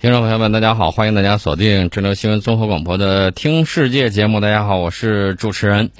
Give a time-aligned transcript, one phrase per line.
[0.00, 4.38] 听众朋友们，大家好，欢迎大家锁定智能新闻综合广播的《听世界》节目。
[4.38, 5.90] 大家好，我是主持人。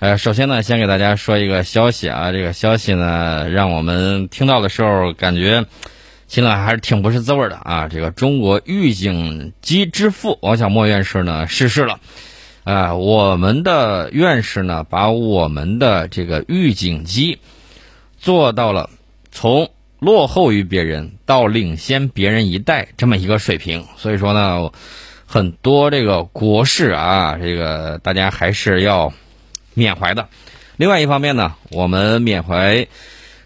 [0.00, 5.64] 呃，首先呢，先给大家说一个消息啊，这个消息呢，让我们听到的时候感觉
[6.26, 7.86] 心里还是挺不是滋味的啊。
[7.86, 12.00] 这个中国预警机之父王小莫院士呢逝世了。
[12.64, 17.38] 啊，我们的院士呢，把我们的这个预警机
[18.18, 18.90] 做到了
[19.30, 19.70] 从。
[19.98, 24.70] 落后于别人到领先别人一代这么一个水平，所以说呢，
[25.26, 29.12] 很多这个国事啊，这个大家还是要
[29.74, 30.28] 缅怀的。
[30.76, 32.86] 另外一方面呢，我们缅怀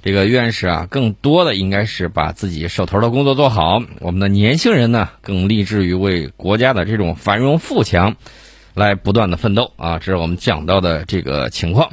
[0.03, 3.83] 这个院士啊，更多的应该是把自己手头的工作做好。
[4.01, 8.17] 我们的年轻人呢，更立志于为国家的这种繁荣富强
[8.75, 11.93] 来不断的奋斗啊，这是我们讲到的这个情况。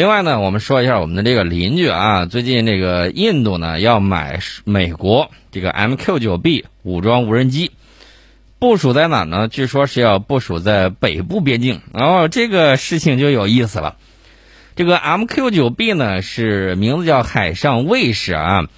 [0.00, 7.72] 另外呢，我们说一下我们的这个邻居啊，最近这个印度呢要买美国这个 MQ-9B 武装无人机，
[8.58, 9.46] 部署在哪呢？
[9.46, 11.82] 据说是要部署在北部边境。
[11.92, 13.96] 然后这个事情就有意思了，
[14.74, 18.68] 这个 MQ-9B 呢是名字叫海上卫士啊，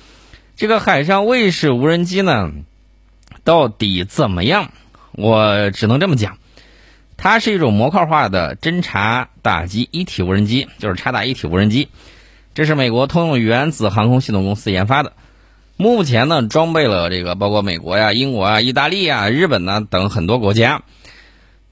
[0.56, 2.50] 这个海上卫士无人机呢
[3.44, 4.72] 到底怎么样？
[5.12, 6.38] 我只能这么讲。
[7.22, 11.86] 它是一种模块化的侦察打击一体无人机，就是察打一体无人机。
[12.52, 15.12] 这是美国通用原子航空系统公司研发的，
[15.76, 20.82] 目前呢装备了这个包括美国呀、英国啊、意大利啊、日本呢等很多国家。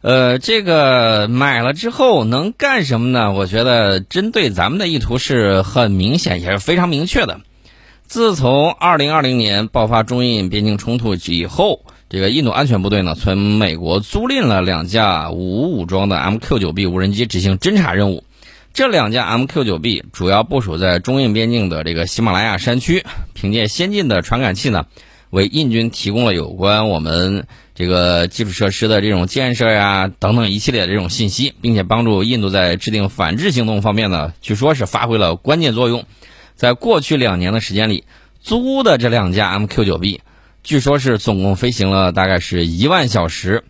[0.03, 3.33] 呃，这个买了之后能干什么呢？
[3.33, 7.41] 我觉得针对咱们的意图是很明显，也是非常明确的。
[8.07, 11.81] 自从二零二零年爆发中印边境冲突以后。
[12.11, 18.25] 这个印度安全部队呢，从美国租赁了两架无武装的 MQ-9B 无人机执行侦察任务。
[18.75, 24.87] 这两架 MQ-9B 主要部署在中印边境的这个喜马拉雅山区，凭借先进的传感器呢，
[25.31, 36.05] 为印军提供了有关我们这个基础设施的这种建设呀等等一系列的这种信息，并且帮助印度在制定反制行动方面呢，据说是发挥了关键作用。
[36.57, 38.03] 在过去两年的时间里，
[38.41, 40.19] 租的这两架 MQ-9B。
[40.63, 43.65] 据说是总共飞行了大概是一万小时，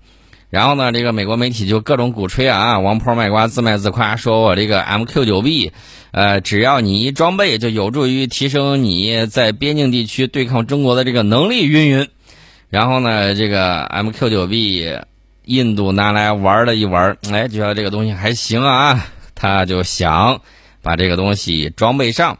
[0.50, 5.70] 然后呢，这个美国媒体就各种鼓吹啊，王婆卖瓜自卖自夸，说我这个 MQ-9B，
[6.10, 12.08] 呃，只要你一装备，就有助于提升你在边境地区对抗中国的这个能力，云云。
[12.68, 15.02] 然后呢，这个 MQ-9B，
[15.44, 19.06] 印度拿来玩了一玩，哎，觉得这个东西还行啊，
[19.36, 20.40] 他就想
[20.82, 22.38] 把这个东西装备上。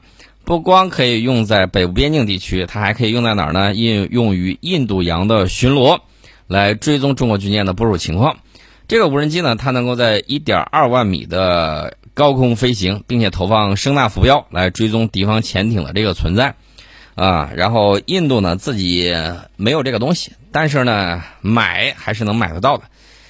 [0.51, 3.73] 不光可以用在北部边境地区，它还可以用在哪儿呢？
[3.73, 6.01] 应用于印度洋的巡逻，
[6.49, 8.37] 来追踪中国军舰的部署情况。
[8.89, 16.57] 这个无人机呢，它能够在1.2万米的高空飞行，并且投放声纳浮标来追踪敌方潜艇的这个存在。
[17.15, 19.15] 啊，然后印度呢自己
[19.55, 22.83] 没有这个东西，但是呢买还是能买得到的。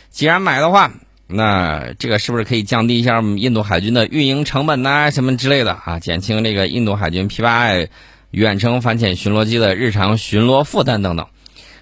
[0.08, 0.90] 既然买的话，
[1.32, 5.98] 那这个是不是可以降低一下印度海军的运营成本呐，什么之类的啊？
[5.98, 7.88] 减轻这个印度海军 P8I
[8.30, 11.26] 远程反潜巡逻机的日常巡逻负担等等。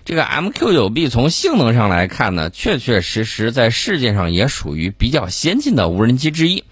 [0.05, 6.65] 这个 MQ-9B 从性能上来看呢，确确实实在世界上也属于比较先进的无人机之一，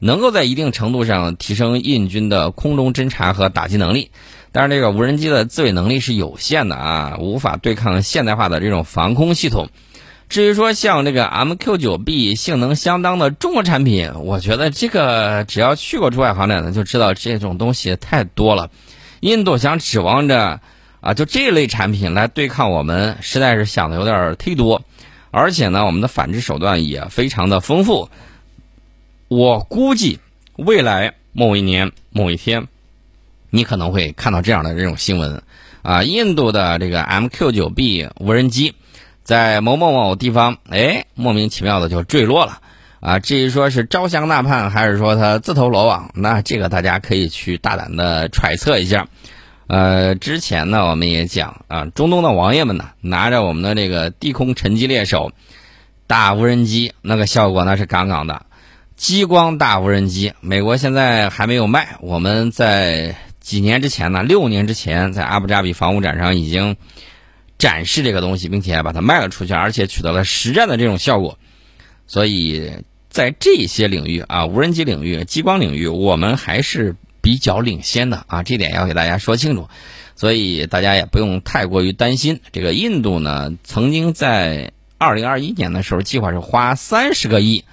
[0.00, 4.10] 能够在一定程度上提升印军的空中侦察和打击能力。
[4.50, 9.68] 但是这个无人机的自卫能力是有限的啊，无法对抗现代化的这种防空系统。
[10.30, 18.70] 至于说像这个 MQ-9B 性能相当的中国产品，我觉得这个只要去过珠海航展的就知道这种东西太多了。
[19.18, 20.60] 印度想指望着
[21.00, 24.80] 啊，就这类产品来对抗我们，实在是想的有点忒多。
[25.32, 28.08] 而且呢，我们的反制手段也非常的丰富。
[29.26, 30.20] 我估计
[30.54, 32.68] 未来某一年某一天，
[33.50, 35.42] 你可能会看到这样的这种新闻
[35.82, 38.76] 啊，印度的这个 MQ-9B 无人机。
[39.30, 42.58] 在某某某地方，哎，莫名其妙的就坠落了，
[42.98, 49.06] 啊，至于说是招降纳叛，还是说他自投罗网，那这个大家可以去大胆的揣测一下。
[49.68, 55.30] 呃，之前呢，我们也讲啊，中东的王爷们呢，拿着我们的这个地空沉击猎手，
[56.08, 58.46] 大无人机，那个效果那是杠杠的，
[58.96, 66.74] 激光大无人机，美国现在还没有卖，我们在几年之前呢，六年之前，在阿布扎比防务展上已经。
[67.60, 71.38] 展示这个东西，并且把它卖了出去，而且取得了实战的这种效果。
[72.08, 72.72] 所以
[73.08, 79.68] 在这些领域啊，无人机领域、激光领域，我们还是比较领先的啊，这点要给大家说清楚。
[80.16, 82.40] 所以大家也不用太过于担心。
[82.50, 87.64] 这个印度呢，曾经在二零二一年的时候，计划是花三十个亿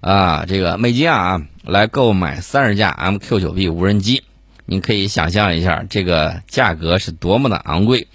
[0.00, 4.22] 啊，这个美金啊，来购买三十架 MQ-9B 无人机。
[4.66, 8.08] 您可以想象一下，这个价格是多么的昂贵。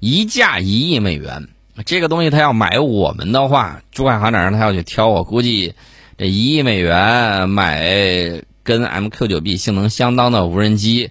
[0.00, 1.48] 一架一亿美元
[1.86, 5.74] 这个东西他要买我们的话，珠海航展上他要去挑，我估计
[6.18, 11.10] 这一亿美元买跟 MQ9B 性能相当的无人机，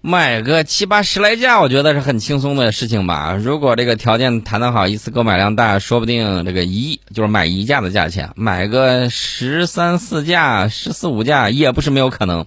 [0.00, 3.34] 买个七八十来架，我觉得是很轻松的事情吧。
[3.34, 12.46] 如果这个条件谈得好，一次购买量大，说不定这个一就是买一架的价钱，买个十三四架、十四五架也不是没有可能。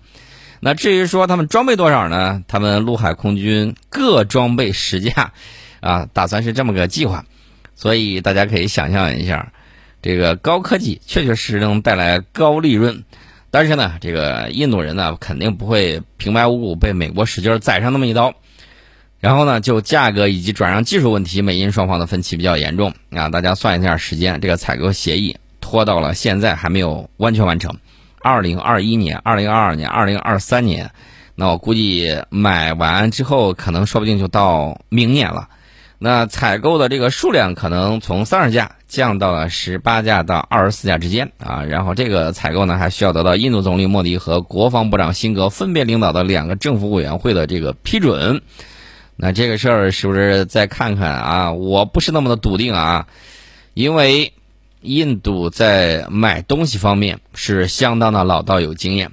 [0.59, 2.43] 那至于说他们装备多少呢？
[2.47, 5.33] 他们陆海空军各装备十架，
[5.79, 7.25] 啊，打算是这么个计划。
[7.75, 9.51] 所以大家可以想象一下，
[10.01, 13.03] 这个高科技确确实实能带来高利润。
[13.51, 18.33] 但是呢，这个印度人呢，肯定不会平白无故被美国使劲宰上那么一刀。
[19.19, 23.29] 然后呢，就价格以及转让技术问题，美印双方的分歧比较严重啊。
[23.29, 27.77] 大家算一下时间，这个采购协议拖到了现在还没有完全完成。
[28.25, 30.89] 二零二一年、二零二二年、二零二三年，
[31.35, 35.47] 那我估计买完之后，可能说不定就到明年了。
[35.99, 41.61] 那采购的这个数量可能从三十架降到了十八架到二十四架之间啊。
[41.63, 48.41] 然后这个采购呢，还需要得到印度总理莫迪和国防部长辛格分别领导的两个政府委员会的这个批准。
[49.15, 51.51] 那这个事儿是不是再看看啊？
[51.51, 53.05] 我不是那么的笃定啊，
[53.75, 54.33] 因为。
[54.85, 59.11] 印度在买东西方面是相当的老道有经验，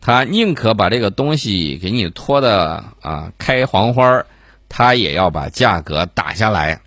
[0.00, 4.24] 他宁可把这个东西给你拖的啊开黄花，
[4.68, 6.80] 他也要把价格打下来。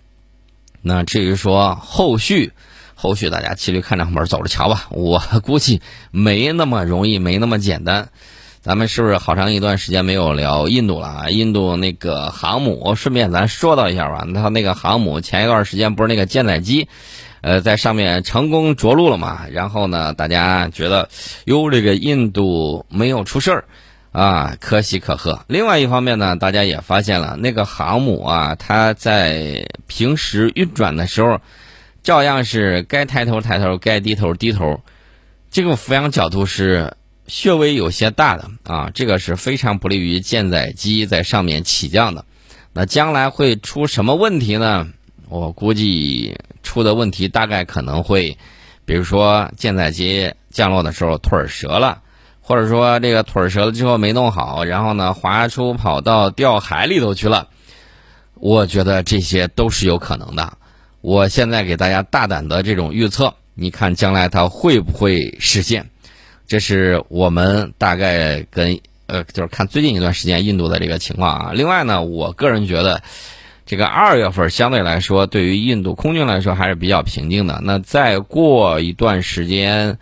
[0.80, 2.52] 那至于说后续，
[2.94, 4.86] 后续大家骑驴看着门走着瞧吧。
[4.90, 8.08] 我估计没那么容易，没那么简单。
[8.60, 11.30] 咱们是不是好长一段时间没有聊印度了啊？
[11.30, 14.26] 印度那个航母，顺便咱说到一下吧。
[14.34, 16.88] 他那个航母前一段时间不是那个舰载机。
[17.40, 19.46] 呃，在上面成功着陆了嘛？
[19.52, 21.08] 然后呢，大家觉得，
[21.44, 23.64] 哟，这个印度没有出事儿，
[24.10, 25.44] 啊，可喜可贺。
[25.46, 31.40] 另外一方面呢，大家也发现了，那个航母啊，它在平时运转的时候，
[32.02, 34.80] 照样是该抬头抬头，该低头低头，
[35.50, 36.92] 这个俯仰角度是
[37.44, 42.24] 略微有些大的啊，这个是非常不利于舰载机在上面起降的。
[42.72, 44.88] 那将来会出什么问题呢？
[45.28, 46.36] 我估计。
[46.68, 48.36] 出的问题大概可能会，
[48.84, 52.02] 比如说舰载机降落的时候腿儿折了，
[52.42, 57.48] 或者说这个腿儿折了之后没弄好，然后呢滑出跑道掉海里头去了。
[58.34, 60.58] 我觉得这些都是有可能的。
[61.00, 65.88] 我现在给大家大胆的这种预测，你看将来它会不会实现？
[66.46, 71.52] 这是我们大概跟呃，就是看最近一段时间印度的这个情况啊。
[71.54, 73.00] 另外呢，我个人觉得。
[73.68, 77.60] 这个二月份相对来说，对于印度空军来说还是比较平静的。
[77.62, 79.98] 那再过一段时间，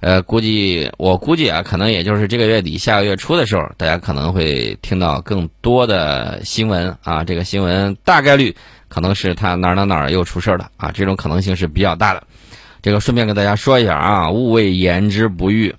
[0.00, 7.22] 呃，估计我估计啊，可能也就是这个月底、下个月初的时候，大家可能会听到更多的新闻啊。
[7.22, 8.52] 这个新闻大概率
[8.88, 12.24] 可能是他哪儿哪儿哪儿又出事儿了啊，这种可能性是比较大的。
[12.82, 15.72] 这个顺便跟大家说一下啊，勿谓言之不预。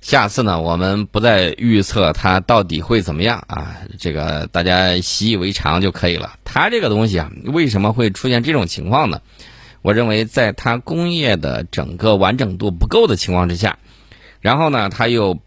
[0.00, 6.38] 下次呢，我们不再预测它到底会怎么样啊，这个大家习以为常就可以了。
[6.42, 9.20] 它这个东西啊，为什么会出现这种情况呢？
[9.82, 13.78] 我认为，在它工业的整个完整度不够的情况之下，
[14.40, 15.38] 然后呢，它又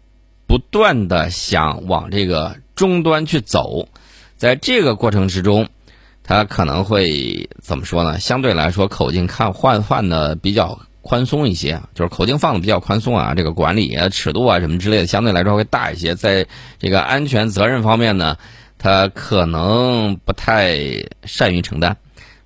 [0.46, 3.88] 不断的想往这个终端去走，
[4.36, 5.68] 在这个过程之中，
[6.22, 8.20] 它可能会怎么说呢？
[8.20, 10.80] 相对来说，口径看换换的比较。
[11.04, 16.14] 宽松一些，就是口径放的比较宽松啊，这个管理啊、尺度啊什么之类的，相对来说会大一些。
[16.14, 16.46] 在
[16.78, 18.38] 这个安全责任方面呢，
[18.78, 20.78] 他可能不太
[21.24, 21.94] 善于承担。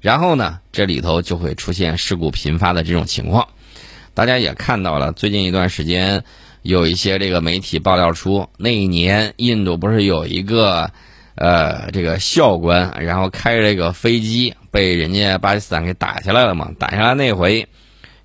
[0.00, 3.46] 然后呢，这里头就会出现事故频发的这种情况。
[4.12, 6.24] 大家也看到了，最近一段时间
[6.62, 10.90] 有一些这个媒体爆料出，那一年印度不是有一个
[11.36, 16.72] 呃这个校官，然后开着这个飞机被人家巴基斯坦给打下来了嘛？
[16.76, 17.68] 打下来那回。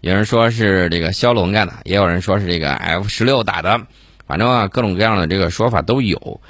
[0.04, 3.80] 有人说是这个枭龙干的，也有人说是这个 F 十六打的，
[4.28, 6.42] 反正啊，各种各样的这个说法都有。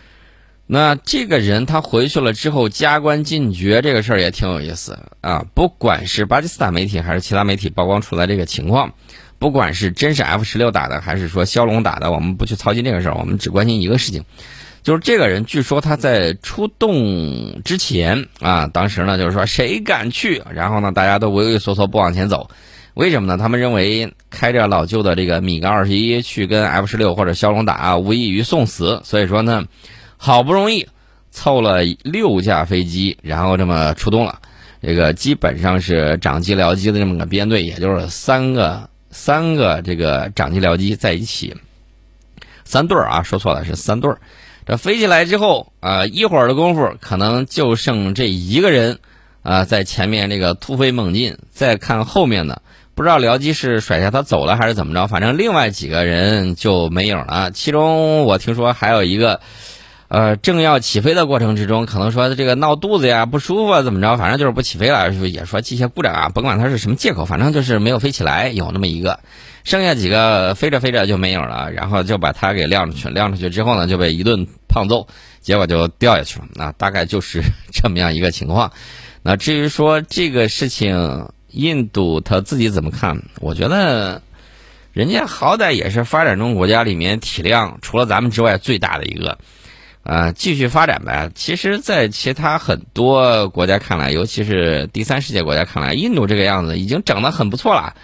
[0.66, 5.46] 那这个人他回去了之后加官进爵，这个事儿也挺有意思啊。
[5.54, 8.92] 不管是巴基斯坦媒体还是其他媒体曝光出来这个情况，
[9.38, 14.26] 不管是真是 F 十六打的还是说枭龙打的，我们不去操心这个事儿，我们只关心一个事情，
[14.82, 22.50] 就是这个人据说他在出动之前啊，当时呢就是说谁敢去，然后呢大家都畏畏缩缩不往前走。
[22.94, 23.38] 为什么呢？
[23.38, 29.02] 他们认为开着老旧的这个米格二十一去跟 F 十六或者枭龙打，无异于送死。
[29.04, 29.66] 所以说呢，
[30.18, 30.88] 好不容易
[31.32, 34.40] 凑了六架飞机，然后这么出动了。
[34.82, 41.56] 这个基本上是长机僚机的这么个编队，也就是三个三个这个长机僚机在一起，
[42.64, 44.20] 三对儿啊，说错了是三对儿。
[44.66, 49.00] 这飞起来之后啊，一会儿的功夫，可能就剩这一个人
[49.42, 52.62] 啊，在前面这个突飞猛进，再看后面的，
[52.96, 57.52] 不知道僚机是甩下他走了还是怎么着，反正另外几个人就没影了。
[57.52, 59.40] 其中我听说还有一个。
[60.10, 69.22] 呃，正要起飞的过程之中，可能说这个闹肚子呀、不舒服啊，怎么着，反正就是不起飞了，也说机械故障啊，甭管它是什么借口，反正就是没有飞起来，有那么一个，
[69.64, 75.08] 剩下几个飞着飞着就没影了，然后就把他给晾出去，晾出去之后呢，就被一顿胖揍，
[75.42, 76.46] 结果就掉下去了。
[76.54, 78.72] 那大概就是这么样一个情况。
[79.24, 83.24] 那至于说这个事情，印度他自己怎么看？
[83.40, 84.22] 我觉得，
[84.92, 89.38] 人家好歹也是发展中国家里面体量除了咱们之外最大的一个。
[90.04, 91.32] 啊，继续发展呗。
[91.34, 97.96] 其实，在其他很多国家看来，尤其是第三世界国家看来，印度这个样子已经整得很不错了。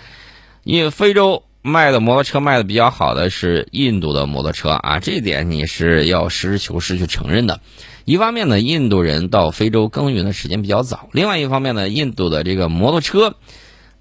[0.64, 7.60] 因为非洲卖的摩托车卖的比较好的是印度的摩托车啊，这一点你是要实事求是去承认的。
[8.10, 13.36] 一方面呢，印度人到非洲耕耘的时间比较早；另外一方面呢，印度的这个摩托车，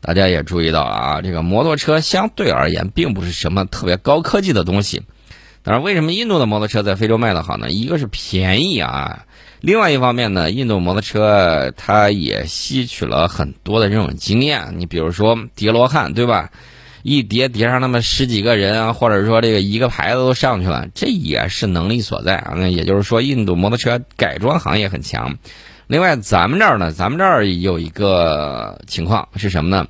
[0.00, 5.02] 大家也注意到了啊，这个摩托车相对而言并不是什么特别高科技的东西。
[5.62, 7.70] 但是为什么印度的摩托车在非洲卖的好呢？
[7.70, 9.26] 一个是便宜啊，
[9.60, 14.72] 另外一方面呢，印度摩托车它也吸取了很多的这种经验。
[14.78, 16.50] 你比如说叠罗汉，对吧？
[17.02, 22.54] 一叠叠上那么十几个人啊，或者说这个一个牌子都上去了，这也是能力所在啊。
[22.56, 25.38] 那也就是说，印度摩托车改装行业很强。
[25.86, 29.86] 另外，咱们这儿呢，咱们这儿有一个情况是什么呢？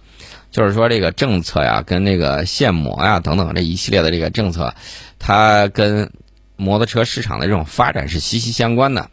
[0.51, 4.75] 就是说这个政策呀，跟那个限摩呀等等这一系列的这个政策。
[5.19, 6.11] 它跟
[6.57, 9.11] 摩托车市场的这种发展是息息相关的。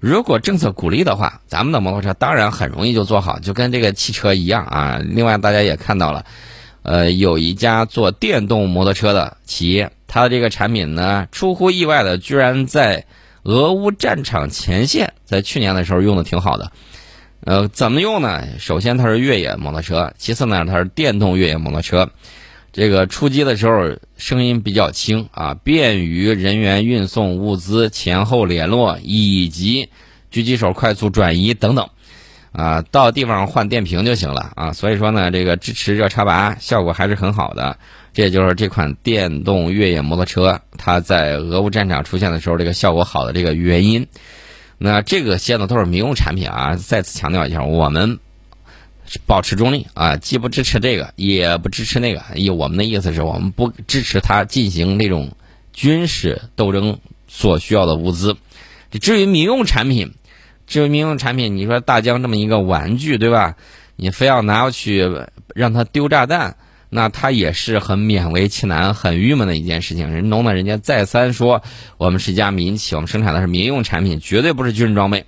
[0.00, 5.00] 如果政策鼓励的话，咱们的摩托车当然很容易就做好，就跟这个汽车一样啊。
[5.02, 6.26] 另外，大家也看到了，
[6.84, 13.06] 呃，有一家做电动摩托车的企业，它的这个产品呢，出乎意外的居然在
[13.44, 16.70] 俄乌战场前线，在去年的时候用的挺好的。
[17.40, 18.46] 呃，怎么用呢？
[18.58, 22.10] 首先它是越野摩托车，其次呢它是电动越野摩托车。
[22.70, 29.88] 这个出击的时候声音比较轻啊，便于人员运送物资、前后联络以及
[30.30, 31.88] 狙击手快速转移等等，
[32.54, 34.72] 啊，到地方换电瓶就行了啊。
[34.72, 37.76] 所以说呢，这个支持热插拔效果还是很好的。
[38.14, 44.06] 这也就是这款电动越野摩托车它在俄乌战场出现的时候这个效果好的这个原因。
[44.78, 48.18] 那这个些呢都是民用产品啊，再次强调一下，我们。
[49.26, 52.22] 保持中立啊，既不支持这个，也不支持那个。
[52.34, 55.36] 以我们的意思是我们不支持他进行那种
[55.74, 58.34] 军事斗争所需要的物资。
[59.02, 60.14] 至于民用产品，
[60.66, 63.56] 至于民用产品，你说大疆这么一个玩具，对吧？
[63.96, 65.08] 你非要拿过去
[65.54, 66.56] 让他丢炸弹，
[66.90, 70.10] 那他也是很勉为其难、很郁闷的一件事情。
[70.10, 71.62] 人农呢，人家再三说，
[71.96, 75.26] 我们是一家民企，我们生产的是民用产品，绝对不是军事装备。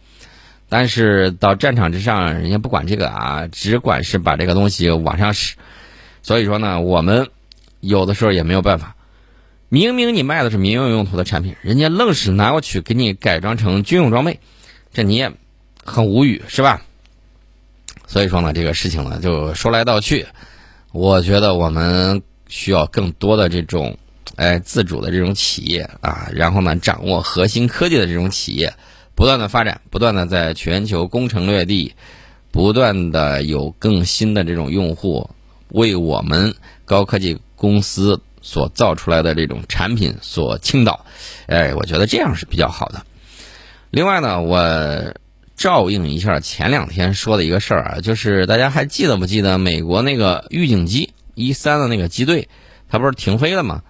[0.69, 5.55] 但是到战场之上，人家不管这个啊，只管是把这个东西往上使。
[6.23, 7.28] 所以说呢，我们
[7.78, 8.97] 有的时候也没有办法。
[9.69, 14.40] 明明你卖的是民用用途的产品，人家愣是拿过去给你改装成军用装备，
[14.97, 15.31] 这你也
[15.85, 16.81] 很无语，是吧？
[18.07, 20.26] 所以说呢，这个事情呢，就说来道去，
[20.91, 23.99] 我觉得我们需要更多的这种
[24.37, 28.73] 哎自主的这种企业啊，然后呢，掌握核心科技的这种企业。
[29.15, 31.95] 不断的发展，不断的在全球攻城略地，
[32.50, 35.29] 不断的有更新的这种用户
[35.69, 36.55] 为我们
[36.87, 41.05] 高科技公司所造出来的这种产品所倾倒，
[41.49, 43.05] 哎，我觉得这样是比较好的。
[43.90, 45.14] 另外呢，我
[45.57, 52.49] 照应一下前两天说的一个事儿啊，就是大家还记得不记得美国那个预警机一三的那个机队，
[52.88, 53.83] 它不是停飞了吗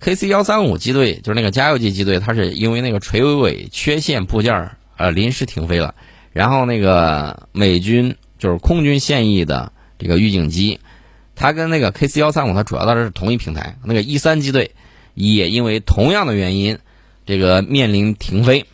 [0.00, 5.94] ？KC 幺三五机队就是那个加油机机队，它是因为那个垂尾缺陷部件呃临时停飞了。
[6.32, 10.78] 然后那个美军就是空军现役的这个预警机，
[11.34, 13.76] 它跟那个 KC 幺三五它主要的是同一平台。
[13.84, 14.70] 那个一三机队
[15.14, 16.78] 也因为同样的原因，
[17.26, 18.64] 这个面临停飞。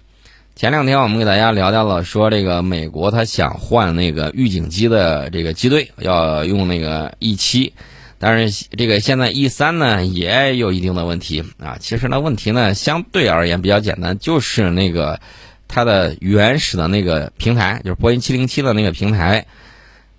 [0.57, 7.75] 前两天我们给大家聊到了，说这个美国它想换那个预警机的这个机队，要用那个 E 七。
[8.19, 11.77] 但是这个现在 E 三呢也有一定的问题啊。
[11.79, 15.21] 其实呢问题呢相对而言比较简单，就是那个
[15.69, 19.45] 它的原始的那个平台，就是波音七零七的那个平台，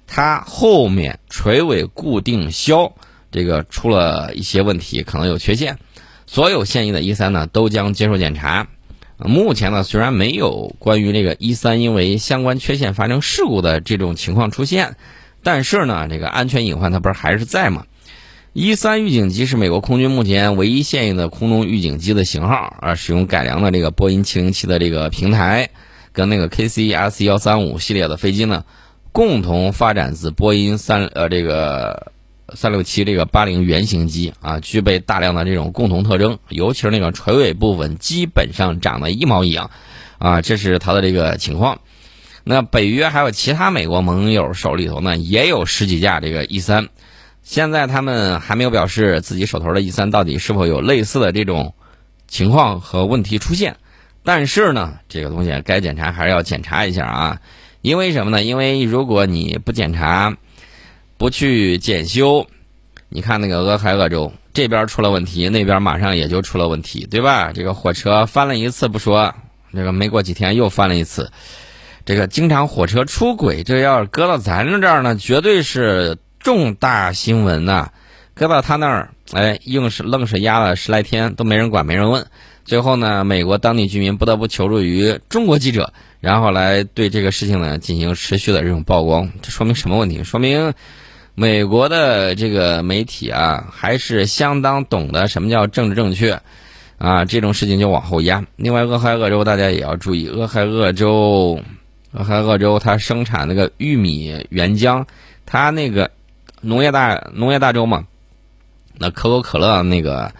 [0.05, 2.93] 它后面垂尾固定销
[3.31, 5.79] 这个出了一些问题，可能有缺陷。
[6.27, 8.67] 所有现役的 E 三呢都将接受检查。
[9.17, 14.95] 目前呢虽然没有关于这个 E 三因为相关缺陷发生事故的这种情况出现。
[15.43, 17.85] 但是呢，这个安全隐患它不是还是在吗？
[18.51, 25.69] 一三预警机是美国空军目前唯一现役的空中预警机的型号，而使用改良的这个波音七零七的这个平台，
[26.11, 28.65] 跟那个 KC S 幺三五系列的飞机呢，
[29.13, 32.11] 共同发展自波音三呃这个
[32.55, 39.69] 三六七这个八零原型机啊，具备大量的这种共同特征，尤其是那个垂尾部分基本上长得一毛一样，
[40.17, 41.79] 啊，这是它的这个情况。
[42.43, 46.87] 那北约还有其他美国盟友手里头呢，也有十几架这个 E 三，
[47.43, 51.73] 现在他们还没有表示自己手头的 E 三到底是否有类似的这种
[52.27, 53.75] 情况和问题出现。
[54.23, 57.41] 但是呢，这个东西该检查还是要检查一下啊，
[57.81, 58.41] 因为什么呢？
[58.41, 60.37] 因为如果你不检查，
[61.17, 62.47] 不去检修，
[63.09, 67.51] 你看那个俄亥俄州这边出了问题，那边马上也就出了问题，对吧？
[67.53, 69.33] 这个火车翻了一次不说，
[69.73, 71.31] 这个没过几天又翻了一次。
[72.05, 77.91] 这个经常火车出轨，这要搁到咱们这儿呢，绝对是重大新闻呐！
[78.33, 82.25] 搁到他那儿，哎，硬是愣是压了十来天，都没人管，没人问。
[82.63, 89.29] 最后呢，美国当地居民不得不求助于中国记者，然后来对这个事情呢进行持续的这种曝光。
[89.41, 90.23] 这说明什么问题？
[90.23, 90.73] 说明
[91.39, 96.41] 美国的这个媒体啊，还是相当懂得什么叫政治正确
[96.97, 97.25] 啊！
[97.25, 98.43] 这种事情就往后压。
[98.55, 101.61] 另外，俄亥俄州大家也要注意，俄亥俄州。
[102.13, 105.05] 俄亥俄州它生产那个玉米原浆，
[105.45, 106.09] 它那个
[106.61, 108.07] 农业大农业大州嘛，
[108.97, 110.31] 那可口可乐那个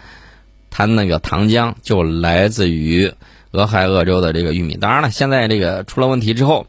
[0.68, 3.12] 它那个糖浆就来自于
[3.52, 4.74] 俄亥俄州的这个玉米。
[4.74, 6.66] 当然了，现在这个出了问题之后，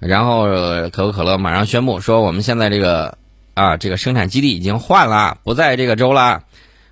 [0.00, 0.46] 然后
[0.90, 3.16] 可口可乐马上宣布说，我们现在这个
[3.60, 6.44] 啊这个生产基地已经换了，不在这个州了。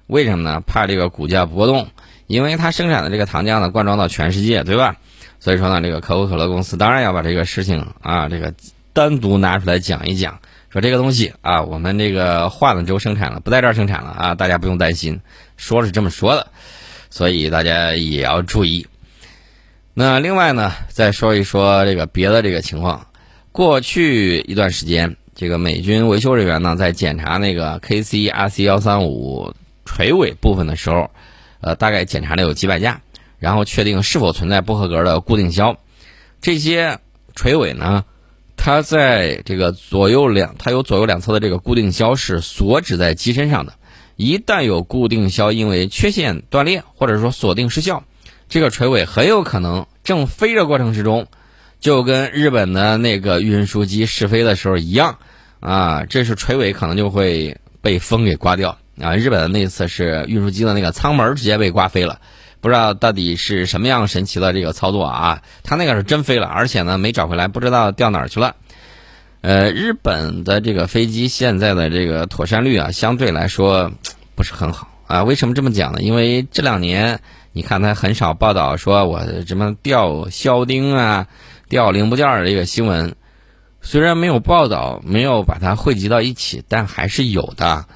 [0.07, 0.63] 为什么呢？
[0.67, 1.89] 怕这个股价波动，
[2.27, 4.97] 因为它生产的这个糖浆呢，灌装到全世界，对吧？
[5.41, 8.53] 所以说呢，这个可口可乐公司当然要把这个事情啊，这个
[8.93, 15.21] 单独拿出来讲一讲，说这个东西啊，我们这个换了州生产了，不在这儿生产了啊，大家不用担心，
[15.57, 16.49] 说是这么说的，
[17.09, 18.87] 所以大家也要注意。
[19.95, 23.07] 那另外呢，再说一说这个别的这个情况，
[23.53, 29.55] 过去一段时间，这个美军维修人员呢，在检查那个 KC RC 幺三五
[29.85, 31.13] 垂尾部分的时候，
[31.61, 33.01] 呃，大概检查了有几百架。
[33.39, 35.77] 然后确定是否存在不合格的固定销，
[36.41, 36.99] 这些
[37.37, 38.05] 垂尾呢，
[38.57, 43.75] 它在这个左右两，它有左右两侧的这个固定销是锁止在机身上的。
[44.17, 48.03] 一旦有固定销因为缺陷断裂或者说锁定失效，
[48.49, 51.29] 这个垂尾很有可能正飞的过程之中，
[51.81, 55.19] 就跟日本的那个运输机试飞的时候一样
[55.61, 59.15] 啊，这是垂尾可能就会被风给刮掉啊。
[59.15, 62.21] 日本的那次是运输机的那个舱门直接被刮飞了。
[62.61, 65.43] 不知道到底是什么样神奇的这个操作啊？
[65.63, 68.57] 他那个是真飞了，而且呢没找回来，不知道掉哪儿去了。
[69.43, 73.93] 呃，日本的这个飞机现在的这个妥善率啊，相对来说
[74.35, 75.23] 不是很好啊。
[75.23, 76.03] 为什么这么讲呢？
[76.03, 77.21] 因为这两年
[77.53, 81.29] 你看它很少报道说我什么掉销钉啊、
[81.69, 83.15] 掉零部件儿这个新闻，
[83.81, 87.87] 虽然没有报道，没有把它汇集到一起，但还是有的。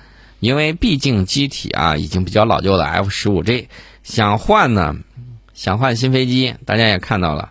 [0.40, 3.68] 因为毕竟机体啊已经比较老旧的 F 十五 G。
[4.02, 4.96] 想换呢，
[5.54, 7.50] 想换新飞机，大家也看到了，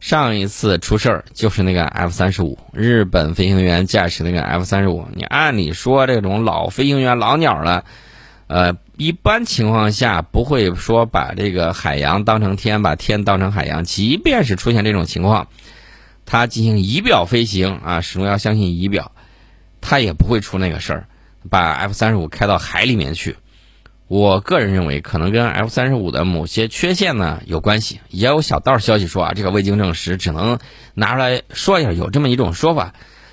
[0.00, 5.06] 上一次出事儿就是那个 F 三十五，日本飞行员驾驶那个 F 三十五。
[5.14, 7.84] 你按理说这种老飞行员老鸟了，
[8.46, 13.84] 呃，一般情况下不会说把这个海洋当成天，把天当成海洋。
[13.84, 15.48] 即便是出现这种情况，
[16.26, 19.12] 他进行仪表飞行啊，始终要相信仪表，
[19.80, 21.06] 他也不会出那个事儿，
[21.48, 23.36] 把 F 三十五开到海里面去。
[24.08, 27.98] 我个人认为，可能跟 F 三十五的某些缺陷呢有关系。
[28.10, 30.58] 也有小道消息说啊，这个未经证实，只能
[30.92, 31.92] 拿出来说一下。
[31.92, 32.92] 有这么一种说法，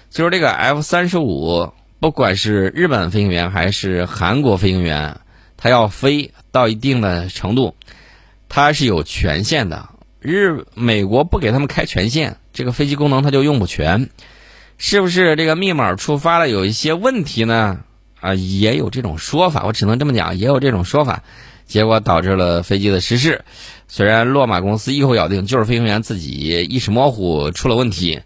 [0.09, 5.19] 就是这个 F 三十五，不管是日本飞行员还是韩国飞行员，
[5.61, 7.75] 他要飞到一定的程度，
[8.47, 9.89] 它是有权限的。
[10.21, 14.09] 日美国不给他们开权限，这个飞机功能它就用不全。
[14.77, 17.81] 是不是这个密码触发了有一些问题呢？
[18.21, 21.23] 啊，也有这种说法，我只能这么讲，也有这种说法，
[21.67, 23.43] 结果导致了飞机的失事。
[23.89, 28.21] 虽然洛马公司一口咬定就是飞行员自己意识模糊出了问题，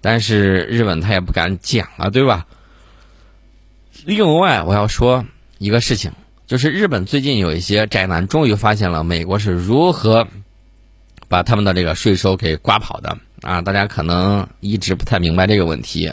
[0.00, 2.46] 但是日本他也不敢讲啊，对吧？
[4.04, 5.24] 另外，我要说
[5.58, 6.12] 一个事情，
[6.52, 10.28] 就是日本最近有一些宅男终于发现了美国是如何
[11.26, 13.62] 把他们的这个税收给刮跑的啊！
[13.62, 16.12] 大家可能一直不太明白这个问题，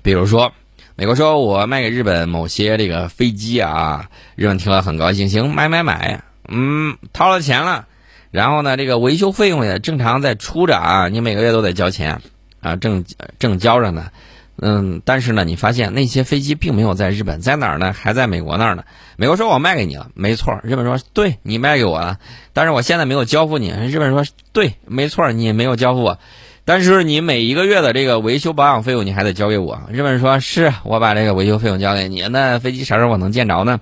[0.00, 0.50] 比如说。
[0.96, 7.86] 美国说：“我卖给日本某些这个飞机啊，日本听了很高兴，行，买买买，嗯，掏了钱了，
[8.30, 12.22] 然后呢，这个维修费用也正常在出着啊，你每个月都得交钱
[12.60, 13.04] 啊，正
[13.38, 14.10] 正交着呢，
[14.56, 17.92] 嗯，但是呢，你发现那些飞机并没有在日本，在哪儿呢？
[17.92, 18.84] 还在美国那儿呢。
[19.16, 22.18] 美国说我卖给你了，没错，日本说对你卖给我了，
[22.52, 23.70] 但是我现在没有交付你。
[23.70, 26.18] 日本说对，没错，你没有交付我。”
[26.66, 29.82] 但是你每一个月的这个维修保养费用你还得交给我。
[29.90, 33.80] 日本说是我把这个维修费用交给你，那飞机啥时候我能见着呢？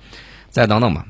[0.50, 1.06] 再等等吧，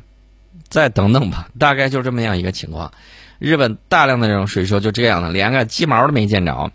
[0.69, 2.93] 再等等吧，大概就这么样一个情况。
[3.39, 6.71] 日本大量的这种水车就这样的，连个鸡毛都没见着，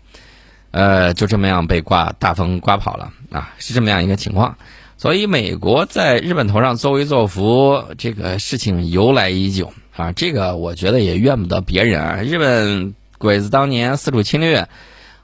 [0.70, 4.56] 呃，就这么样被刮大风刮跑了啊，是这么样一个情况。
[4.96, 12.20] 所以美国在日本头上作威作福，这个事情由来已久啊，这个我觉得也怨不得别人啊。
[12.20, 14.68] 日本鬼子当年四处侵略，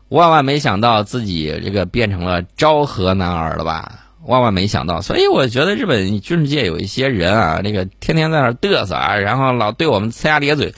[0.09, 4.00] 万万没想到自己这个变成了昭和男儿了吧？
[4.26, 10.72] 万万没想到，所以我觉得日本军事界有一些人啊，这个天天在那嘚瑟啊，然后老对我们呲牙咧嘴。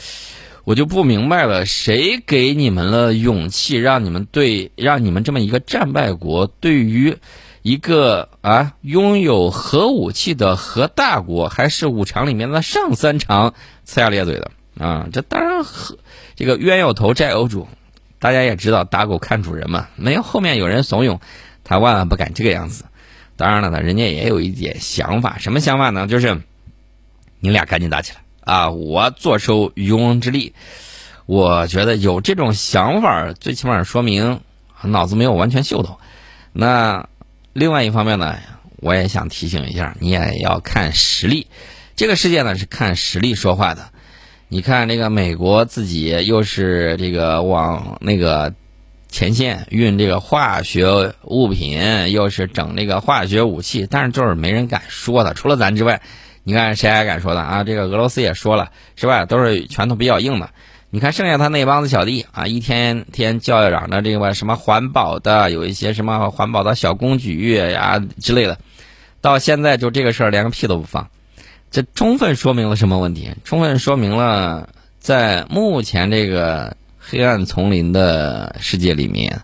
[0.66, 7.16] 我就不明白了，谁给你们了勇气，让你们对让你们这么一个战败国，对于
[7.62, 13.54] 一个啊拥有核武器的核大国，还是五常里面的上三常，
[13.86, 15.06] 呲牙咧嘴的啊？
[15.12, 15.96] 这当然和
[16.34, 17.68] 这个冤有头债有主，
[18.18, 21.20] 大家也知道打狗看主人嘛，没有后面有人怂恿，
[21.62, 22.86] 他万万不敢这个样子。
[23.36, 26.08] 当然了呢，人家也有一点想法，什么想法呢？
[26.08, 26.42] 就是
[27.38, 28.25] 你俩赶紧打起来。
[28.46, 30.54] 啊，我坐收渔翁之利，
[31.26, 34.40] 我觉得有这种想法，最起码说明
[34.84, 35.98] 脑子没有完全秀透。
[36.52, 37.08] 那
[37.52, 38.36] 另外一方面呢，
[38.76, 41.48] 我也想提醒一下，你也要看实力。
[41.96, 43.88] 这个世界呢是看实力说话的。
[44.46, 48.54] 你看这个美国自己又是这个往那个
[49.08, 56.00] 前线运这个化学物品，又是整这个化学武器，但是就是没人敢说的，除了咱之外。
[56.48, 57.64] 你看谁还敢说的啊？
[57.64, 59.24] 这个俄罗斯也说了，是吧？
[59.24, 60.50] 都是拳头比较硬的。
[60.90, 68.58] 你看剩下他那帮子小弟啊，一天天叫嚷着这个什么环保的，有一些什么环保的小工具呀之类的，
[69.20, 71.08] 到现在就这个事儿连个屁都不放，
[71.72, 73.32] 这充分说明了什么问题？
[73.42, 74.68] 充分说明了
[75.00, 79.40] 在目前这个黑暗丛林的世界里面。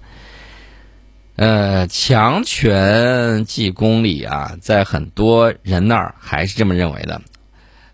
[1.36, 7.22] 呃，强权即公理啊，在很多人那儿还是这么认为的，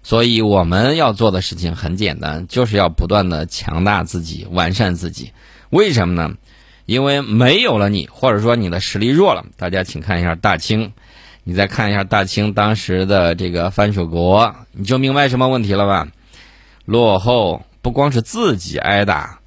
[0.03, 5.33] 所以我们要做的事情很简单，就是要不断的强大自己，完善自己。
[5.71, 6.35] 为什么呢？
[6.85, 9.45] 因为没有了你，或者说你的实力弱了。
[9.57, 10.93] 大家请看一下大清，
[11.45, 16.09] 你再看一下大清当时的这个藩属国，你就明白什么问题了吧？
[16.87, 19.39] 落后不光是自己挨打。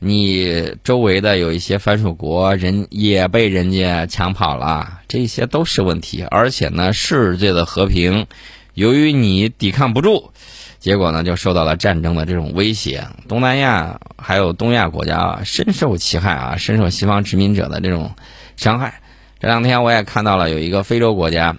[0.00, 6.24] 你周围的有一些藩属国人也被人家抢跑了，这些都是问题。
[6.30, 8.26] 而且呢，世界的和平，
[8.74, 10.30] 由于你抵抗不住，
[10.78, 13.08] 结果呢就受到了战争的这种威胁。
[13.26, 18.12] 东南亚还有东亚国家啊，深受其害啊，深受西方殖民者的这种
[18.56, 19.00] 伤害。
[19.40, 21.56] 这两天我也看到了有一个非洲国家，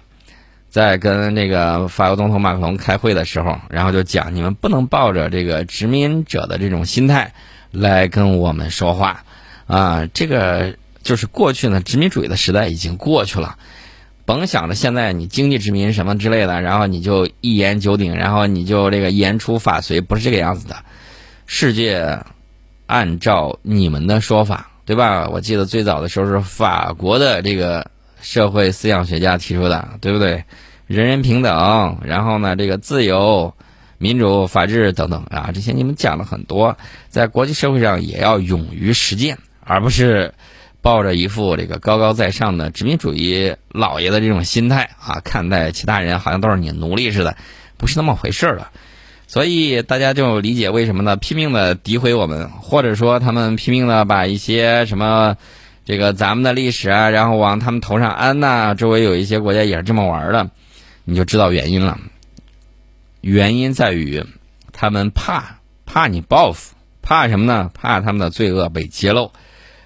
[0.70, 7.34] 在跟这个法国总统马克龙开会的时候，然后就讲你们不能抱着这个殖民者的这种心态。
[7.70, 9.24] 来跟我们说话，
[9.66, 13.56] 啊，这个就是过去呢，殖民主义的时代已经过去了，
[14.24, 20.76] 甭想着现在你经济殖民什么之类的，然后你就一言九鼎，然后你就这个言出法随，不是这个样子的。
[21.46, 22.18] 世界
[22.86, 25.28] 按照你们的说法，对吧？
[25.28, 30.44] 我记得最早的时候是法国的这个社会思想学家提出的，对不对？
[30.86, 33.54] 人人平等，然后呢，这个自由。
[34.02, 36.78] 民主、法治等等啊，这些你们讲了很多，
[37.10, 40.32] 在国际社会上也要勇于实践，而不是
[40.80, 47.36] 抱着一副这个高高在上的殖民主义老爷的这种心态啊，看待其他人好像都是你奴隶似的，
[47.76, 48.70] 不是那么回事了。
[49.26, 51.16] 所以大家就理解为什么呢？
[51.16, 55.36] 拼命的诋毁我们，或者说他们拼命的把一些什么
[55.84, 58.74] 这个咱们的历史啊，然后往他们头上安呐。
[58.74, 60.50] 周围有一些国家也是这么玩的，
[61.04, 61.98] 你就知道原因了。
[63.20, 64.24] 原因在于，
[64.72, 67.70] 他们怕怕你报复，怕什么呢？
[67.74, 69.32] 怕他们的罪恶被揭露。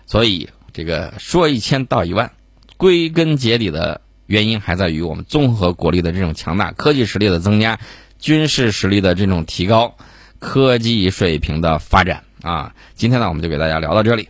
[0.06, 2.32] 所以，这个说一千道一万，
[2.76, 7.80] 归根结底的原因还在于我们综合国力的这种强大，科技实力的增加，
[8.18, 9.96] 军事实力的这种提高，
[10.38, 12.74] 科技水平的发展啊。
[12.94, 14.28] 今天呢，我们就给大家聊到这里。